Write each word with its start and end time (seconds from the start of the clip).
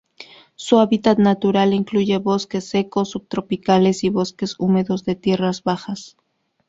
Su 0.55 0.79
hábitat 0.79 1.19
natural 1.19 1.75
incluye 1.75 2.17
bosques 2.17 2.65
secos 2.67 3.11
subtropicales 3.11 4.03
y 4.03 4.09
bosques 4.09 4.55
húmedos 4.57 5.05
de 5.05 5.13
tierras 5.13 5.61
bajas. 5.61 6.17